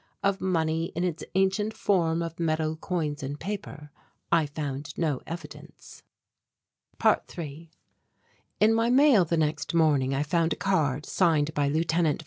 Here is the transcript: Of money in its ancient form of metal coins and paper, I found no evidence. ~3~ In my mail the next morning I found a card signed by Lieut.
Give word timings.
Of 0.23 0.41
money 0.41 0.85
in 0.95 1.03
its 1.03 1.23
ancient 1.35 1.75
form 1.77 2.23
of 2.23 2.39
metal 2.39 2.75
coins 2.75 3.21
and 3.21 3.39
paper, 3.39 3.91
I 4.31 4.47
found 4.47 4.97
no 4.97 5.21
evidence. 5.27 6.01
~3~ 6.99 7.69
In 8.59 8.73
my 8.73 8.89
mail 8.89 9.25
the 9.25 9.37
next 9.37 9.75
morning 9.75 10.15
I 10.15 10.23
found 10.23 10.53
a 10.53 10.55
card 10.55 11.05
signed 11.05 11.53
by 11.53 11.67
Lieut. 11.67 11.93